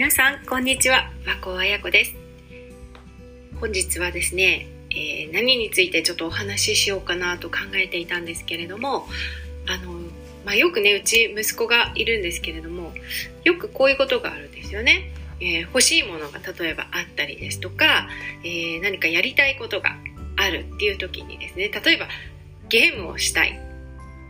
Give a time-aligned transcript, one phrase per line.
[0.00, 1.10] 皆さんこんにちは。
[1.26, 2.14] 和光彩子です。
[3.60, 9.06] 本日はですね、えー、何についてちょっとお話ししようかなと考えていたんですけれども
[9.68, 9.92] あの、
[10.46, 12.94] まあ、よくねうち息子がいるんですけれども
[13.44, 18.08] よくこういうことがあるんですよね、えー、欲しいものが例えばあったりですとか、
[18.42, 19.98] えー、何かやりたいことが
[20.38, 22.08] あるっていう時にですね例えば
[22.70, 23.69] ゲームをしたい。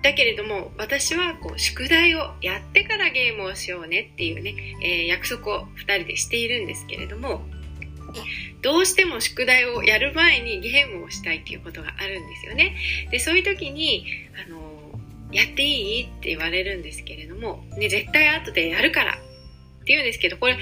[0.03, 7.43] だけれども私はこう宿題をやってからゲームをしようねっていうね、えー、約束を2人でしているんですけれども
[8.63, 12.77] どうしても宿題をやる前にゲームをしたいっていうことがあるんですよね。
[13.11, 14.05] でそういう時に
[14.46, 14.61] あの
[15.32, 20.58] やっていいって言われるんですけれども、ね、絶対後でやるからって言うんですけどこれ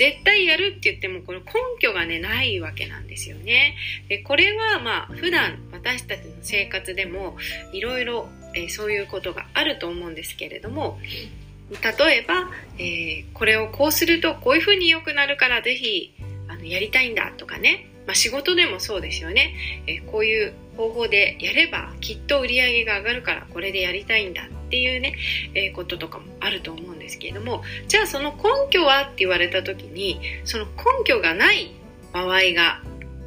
[0.00, 3.76] 絶対やるって言ってもこれ根拠がねないわけなんですよね。
[4.08, 7.36] でこれはまあ普段私たちの生活でも
[7.74, 8.26] いろいろ
[8.70, 10.98] そういうことがあると思うんですけれども
[11.70, 16.14] 例えば、えー、これをこうするとこういうふうに良くなるからぜひ
[16.48, 19.54] あのやりたいんだとかね、まあ、仕事でもそうですよね、
[19.86, 25.16] えー、こういう方法でやればきっと売り上げが上がるからこれでやりたいんだっていうね、
[25.54, 30.72] えー、こととかもあると思うんですけれどもじゃあその根拠はって言われた時にその根
[31.04, 31.72] 拠がない
[32.12, 32.80] 場合が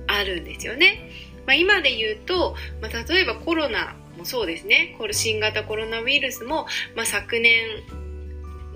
[0.07, 1.09] あるんですよね。
[1.45, 7.83] まあ、今で言うと、まあ、例えばコロナもそうですねこれ新型コロナウイルスも、まあ、昨年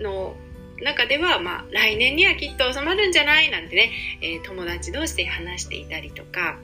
[0.02, 0.36] の
[0.82, 6.60] 中では、まあ、来年にはきっと収まるんじゃないなんてね、えー、友達同士で話していたりとか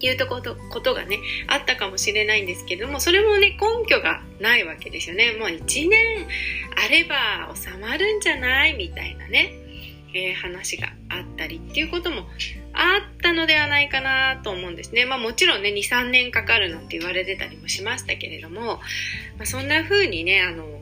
[0.00, 5.98] いうとことことがねあったかもしれないんですけどもそれもね根拠がないわけですよねもう1年
[6.76, 9.52] あれば収まるんじゃないみたいなね、
[10.12, 12.26] えー、話があったりっていうことも
[12.76, 15.06] あったのではないかなと思うんですね。
[15.06, 18.76] まあもちろんね、2、3年かかるなんて言われてたりもしましたけれども、
[19.38, 20.75] まあ、そんな風にね、あの、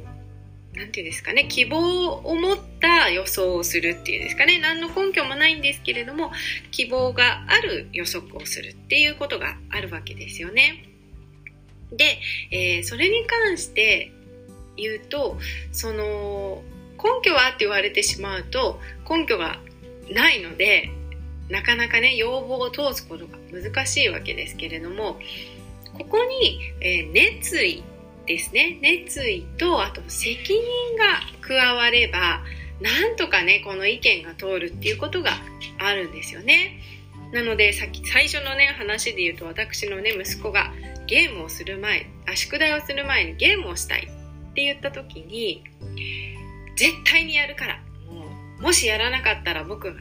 [0.75, 6.33] なんていうんですかね、希望を持った予想をするっていうんですかね、何の根拠もないんですけれども、
[6.70, 10.84] 希望がある予測をするっていうことがあるわけですよね。
[11.92, 12.18] で、
[12.51, 14.13] えー、それに関して
[14.77, 15.39] 言うと、
[15.73, 16.63] その、
[16.96, 19.61] 根拠はって言われてしまうと、根拠が
[20.11, 20.90] ないので、
[21.48, 25.18] なかなかね要望を通すことが難しいわけですけれども
[25.98, 27.84] ここに、えー、熱意
[28.27, 28.79] ですね。
[28.80, 32.42] 熱意とあと責任が加われば
[32.80, 35.33] なんとかねこの意見が通るっていうことが
[35.79, 36.80] あるんですよね。
[37.33, 40.73] なのでさっき最初のね話で言うと私のね息子が
[41.07, 45.64] ゲームをする前あ宿題をする前にゲームをしたいって言った時に
[46.77, 47.80] 絶対にやるから。
[48.11, 48.27] も
[48.61, 50.01] うもしやらなかったら僕が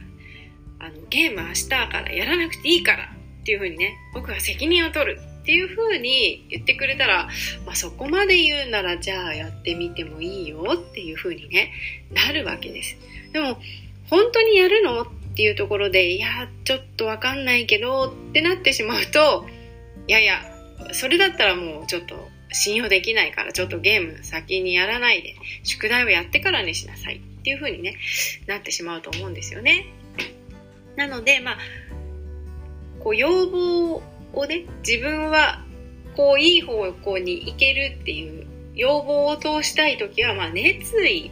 [0.78, 5.33] あのゲーム明日からやらなくていいからっていう風にね僕が責任を取る。
[5.44, 7.28] っていう風に言ってくれたら、
[7.66, 11.70] まあ、そこまで言うならじゃあやってみてもいいよっていう風にね
[12.14, 12.96] なるわけです。
[13.34, 13.58] でも
[14.08, 15.06] 本当にやるのっ
[15.36, 19.44] ていうところでいやちょっとわかんないけどってなってしまうと
[20.08, 20.40] いやいや
[20.92, 22.16] それだったらもうちょっと
[22.50, 27.96] 信用できないからちょっとゲーム先にやらないで宿題をやってからにしなさいっていう風にね
[28.46, 29.92] なってしまうと思うんですよね。
[30.96, 31.58] なので、まあ、
[33.00, 34.02] こう要望
[34.34, 35.64] をね、自分は
[36.16, 41.30] こういい方向に行けるっていう要望を通したい時は、まあ、熱意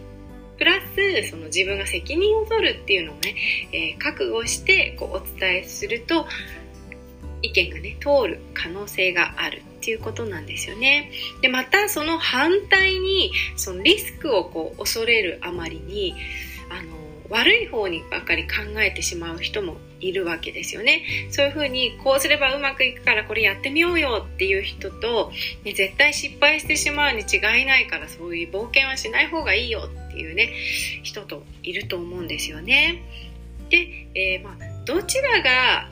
[0.59, 3.35] プラスその自分が責任を取るっていうのをね、
[3.73, 6.27] えー、覚悟してこうお伝えすると
[7.43, 11.11] 意見がね通る可能性があるっていうことなんですよね。
[11.41, 16.15] でまたその反対にそのリスクをこう恐れるあまりに
[17.29, 21.03] 悪い方にばかり考えてしまう人もいるわけですよね。
[21.31, 25.33] そういうふうにこうすればうまくいくからこれやってみようよっていう人と、
[25.65, 30.53] ね、絶対失敗してしまうに違いないからそういう冒険はしない方がいいよっていうね
[31.03, 33.03] 人といると思うんですよね。
[33.71, 35.89] で、えー、まあ、どちらが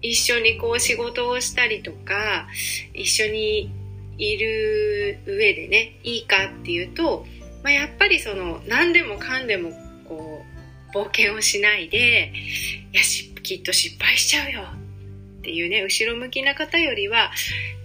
[0.00, 2.48] 一緒にこう仕事をしたりとか
[2.92, 3.70] 一緒に
[4.18, 7.24] いる上でねいいかっていうと、
[7.62, 9.70] まあ、やっぱりその何でもかんでも
[10.92, 12.32] 冒険をしないで
[12.92, 13.02] いや
[13.42, 14.62] きっと失敗しちゃうよ。
[15.40, 17.30] っていうね後ろ向きな方よりは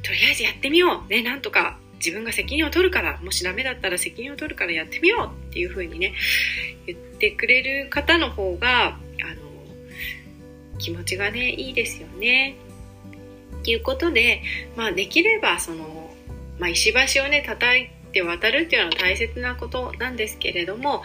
[0.03, 1.23] とりあえずやってみようね。
[1.23, 5.49] なんとか自分が責任を取るからもしダメだったら責任を取るからやってみよう。
[5.49, 6.13] っていう風にね
[6.85, 8.97] 言ってくれる方の方があの
[10.77, 12.55] 気持ちがねいいですよね。
[13.63, 14.43] ということで、
[14.75, 16.13] まあ、できればその、
[16.59, 21.03] まあ、石橋をね叩いて渡るっていうのは大切なことなんですけれども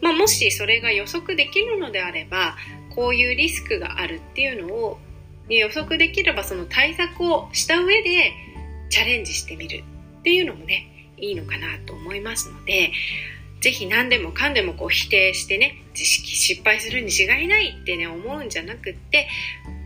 [0.00, 2.56] まあ、もしそれが予測できるのであれば
[2.94, 4.98] こういうリスクがあるっていうのを
[5.48, 8.32] 予測できればその対策をした上で
[8.90, 9.84] チャレンジしてみる
[10.20, 12.92] っていうのもねいいのかなと思いますので
[13.60, 19.28] ぜひ何でもかんでもこう否定してね知識失敗するに違いないってね思うんじゃなくって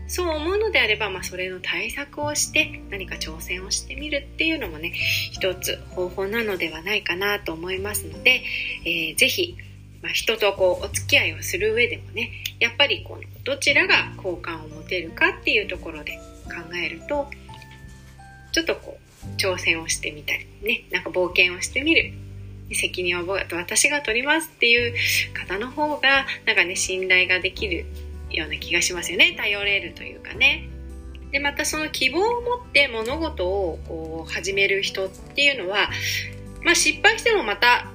[0.07, 4.93] そう思うのであれば、まあ、それの対策をして何か挑戦をしてみるっていうのもね
[5.31, 8.43] 一つ方法なのではないかなと思いますので、
[8.85, 9.57] えー、ぜひ、
[10.03, 12.29] まあ、人とこうお付き合いをする上でもね
[12.59, 17.27] やっぱりこのどちらが好感を持てるかっていうところで考えると
[18.51, 22.13] ちょっとこう挑戦をしてみたりねなんか冒険をしてみる。
[22.71, 24.95] 責任を私が取りますっていう
[25.33, 27.85] 方の方がなんかね信頼ができる
[28.31, 29.35] ような気がしますよね。
[29.37, 30.67] 頼れるというかね。
[31.31, 35.89] でまたその希望を持って物事をこう始める人っていうのは、
[36.63, 37.87] まあ、失敗してもまた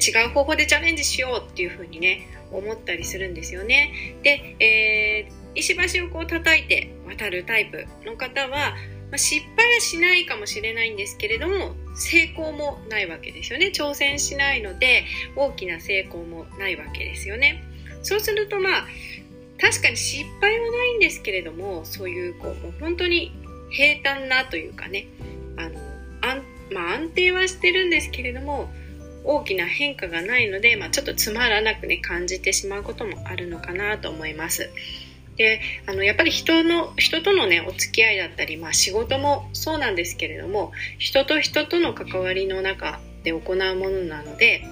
[0.00, 3.92] 違う方法でチャレンジしようっていうふうにね思ったりするんですよね。
[4.22, 8.74] で、えー、石橋をこう叩いて渡るタイプの方は
[9.10, 13.72] まあ、失敗はしないかもしれないんですけれども成功もないわけですよね。
[13.74, 15.04] 挑戦しないので
[15.36, 17.62] 大きな成功もないわけですよね。
[18.02, 18.86] そうするとまあ
[19.60, 23.32] 確かに失敗はないんですけれどもそういうこうもう本当に
[23.70, 25.06] 平坦なというかね
[25.56, 25.78] あの
[26.22, 26.42] 安,、
[26.72, 28.70] まあ、安定はしてるんですけれども
[29.24, 34.70] 大きな変化がないので、まあ、ちょっとつまらなくね感じてしまうこともあるのかなと思います。
[35.36, 44.66] であのやっぱり人の人とのねお付き合いだったり、まあ、仕事もそうなんですけれども人と人との関わりの中で行うものなので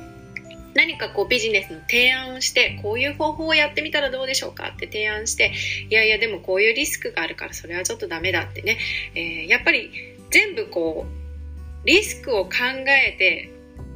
[0.75, 5.53] 何かこうビジネスの提案をしてこういう方法をやってみたらどうでしょうかって提案して
[5.89, 8.79] いやいやでもこういうリスクがあるからそれはちょっとダメだってね、
[9.15, 9.91] えー、やっぱり
[10.31, 12.51] 全部こうリスクを考
[13.07, 13.51] えて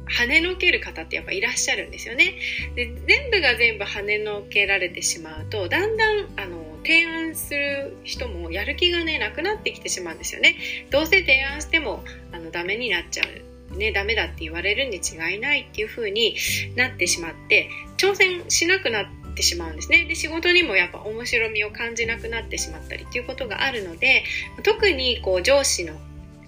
[0.07, 2.35] 跳ねのける方ってやっぱいらっしゃるんですよね。
[2.75, 10.55] で全部が全部跳ねのけられてしまうとだんだんあの提案する人もやる気がねなくなってきてしまうんですよね。
[10.91, 13.53] どうせ提案してもあのダメになっちゃう。
[13.77, 16.35] ね、ダメだって言われるに違いないっていう風に
[16.75, 24.23] なってしまって挑戦しなくなってしまうんですねで仕事にもやっぱ面白みを感じなくなってしまったりっていうことがあるので
[24.61, 25.95] 特にこう上司の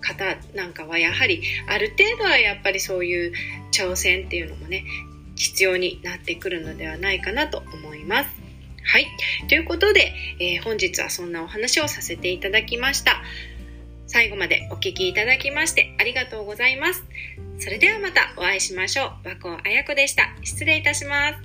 [0.05, 3.33] 方なんかはやはりある程度はやっぱりそういう
[3.71, 4.85] 挑戦っていうのもね
[5.35, 8.29] 必要になってくるのではないかなと思います。
[8.83, 9.07] はい。
[9.49, 13.21] ということで、えー、本日はそんなお話をさせていただきました。
[14.07, 17.03] 最後までお聴きいただきましてありがとうございます。
[17.59, 19.27] それではまたお会いしましょう。
[19.27, 20.35] 和光彩子でした。
[20.43, 21.44] 失礼いたします。